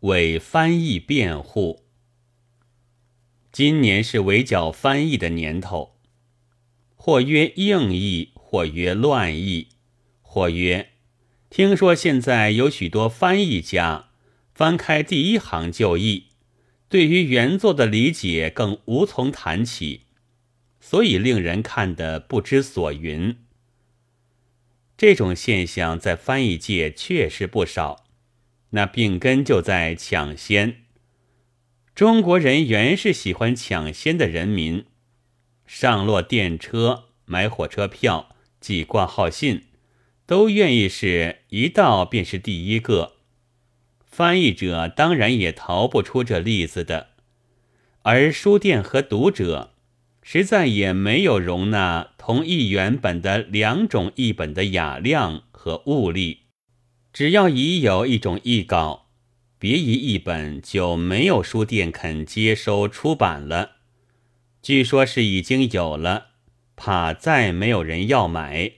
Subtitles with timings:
[0.00, 1.84] 为翻译辩护。
[3.50, 5.96] 今年是围剿翻译的年头，
[6.94, 9.68] 或曰硬译，或曰乱译，
[10.22, 10.90] 或曰
[11.50, 14.10] 听说现在有许多翻译家
[14.54, 16.26] 翻开第一行就译，
[16.88, 20.02] 对于原作的理解更无从谈起，
[20.80, 23.36] 所以令人看得不知所云。
[24.96, 28.04] 这种现象在翻译界确实不少，
[28.70, 30.82] 那病根就在抢先。
[31.94, 34.84] 中国人原是喜欢抢先的人民，
[35.66, 39.62] 上落电车、买火车票、寄挂号信，
[40.26, 43.14] 都愿意是一到便是第一个。
[44.04, 47.08] 翻译者当然也逃不出这例子的，
[48.02, 49.74] 而书店和读者
[50.22, 56.42] 实在也没有容纳同一原本的两种译本的雅量和物力，
[57.18, 59.08] 只要已有一种译稿。
[59.58, 63.78] 别一译本就没有书店肯接收出版了，
[64.62, 66.26] 据说是已经有了，
[66.76, 68.70] 怕再没有人要买。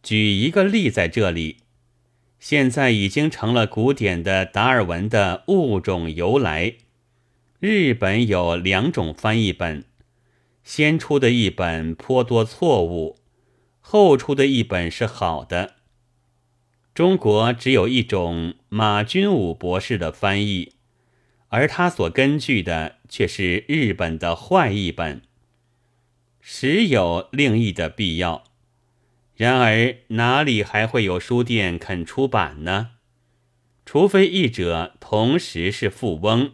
[0.00, 1.56] 举一个例在这里，
[2.38, 6.74] 现在已经成了古典的达尔文的物种由来。
[7.58, 9.84] 日本有两种翻译本，
[10.62, 13.18] 先出的一本颇多错误，
[13.80, 15.77] 后出的一本是好的。
[16.98, 20.72] 中国只有一种马君武博士的翻译，
[21.46, 25.22] 而他所根据的却是日本的坏译本，
[26.40, 28.42] 实有另译的必要。
[29.36, 32.94] 然而哪里还会有书店肯出版呢？
[33.86, 36.50] 除非译者同时是富翁，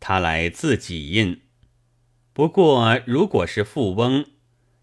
[0.00, 1.42] 他来自己印。
[2.32, 4.24] 不过如果是富翁，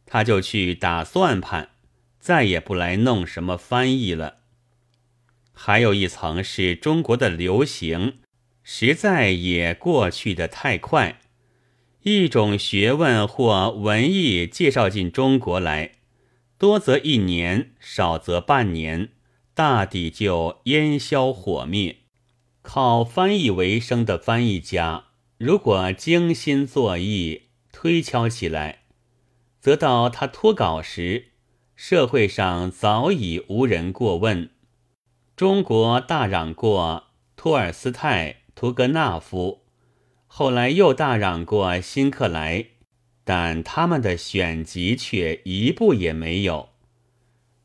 [0.06, 1.72] 他就去打算盘，
[2.22, 4.36] 再也不来弄什么翻译了。
[5.60, 8.20] 还有一层是中国的流行，
[8.64, 11.20] 实在也过去的太快。
[12.04, 15.94] 一种学问或文艺介绍进中国来，
[16.60, 19.10] 多则一年，少则半年，
[19.56, 21.98] 大抵就烟消火灭。
[22.62, 25.06] 靠翻译为生的翻译家，
[25.40, 28.84] 如果精心作译，推敲起来，
[29.60, 31.30] 则到他脱稿时，
[31.76, 34.52] 社会上早已无人过问。
[35.38, 37.04] 中国大嚷过
[37.36, 39.62] 托尔斯泰、屠格纳夫，
[40.26, 42.66] 后来又大嚷过辛克莱，
[43.24, 46.70] 但他们的选集却一部也没有。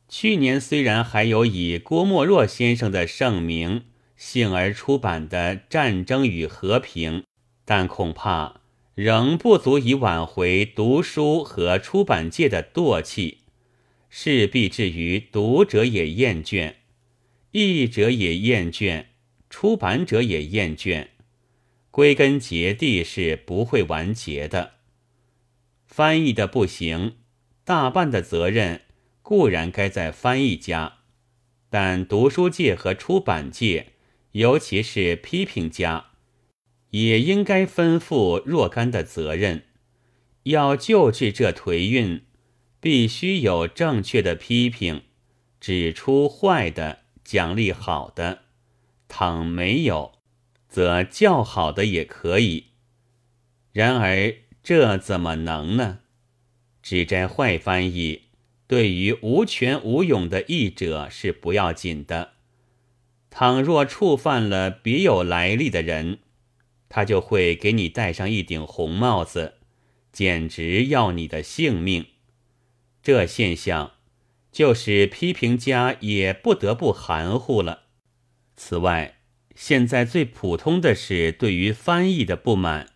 [0.07, 3.85] 去年虽然还有以郭沫若先生的盛名
[4.19, 7.21] 幸而出版的《战争与和平》，
[7.65, 8.61] 但恐怕
[8.95, 13.39] 仍不足以挽回读书和出版界的惰气，
[14.11, 16.75] 势必至于读者也厌倦。
[17.53, 19.07] 译者也厌倦，
[19.51, 21.09] 出版者也厌倦，
[21.91, 24.77] 归根结底是不会完结的。
[25.87, 27.17] 翻译的不行，
[27.65, 28.81] 大半的责任
[29.21, 31.01] 固然该在翻译家，
[31.69, 33.89] 但读书界和出版界，
[34.31, 36.07] 尤其是批评家，
[36.93, 39.65] 也应该分负若干的责任。
[40.45, 42.23] 要救治这颓运，
[42.81, 45.03] 必须有正确的批评，
[45.61, 47.02] 指出坏的。
[47.33, 48.41] 奖励好的，
[49.09, 50.13] 倘没有，
[50.69, 52.73] 则较好的也可以。
[53.73, 56.01] 然而这怎么能呢？
[56.83, 58.25] 只摘坏翻译，
[58.67, 62.33] 对于无权无勇的译者是不要紧的。
[63.31, 66.19] 倘若触犯了别有来历的人，
[66.91, 69.55] 他就会给你戴上一顶红帽子，
[70.13, 72.05] 简直要你的性命。
[73.03, 73.93] 这现象。
[74.53, 77.85] 就是批评家也不得不含糊了。
[78.55, 79.17] 此外，
[79.57, 82.91] 现在最普通的是对于翻译的不满，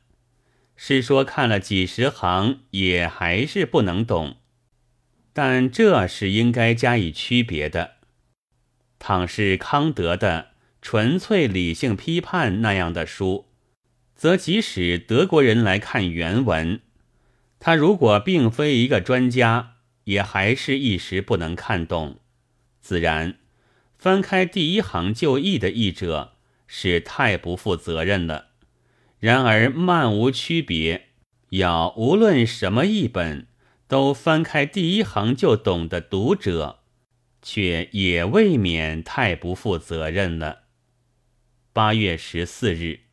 [0.77, 4.37] 是说看了几十行也还是不能懂。
[5.33, 7.97] 但这是应该加以区别的。
[8.99, 10.49] 倘是康德的
[10.81, 13.47] 纯粹理性批判那样的书，
[14.15, 16.81] 则即使德国人来看原文，
[17.59, 19.76] 他如果并非一个专家。
[20.07, 22.21] 也还是一时不能看懂，
[22.81, 23.39] 自然
[23.97, 26.37] 翻开第一行就译的译者
[26.67, 28.49] 是太不负责任了。
[29.19, 31.09] 然而漫无区别，
[31.51, 33.49] 要无论什么译本
[33.89, 36.81] 都翻开第一行就懂的读者，
[37.43, 40.65] 却也未免太不负责任了。
[41.73, 43.06] 八月十四日。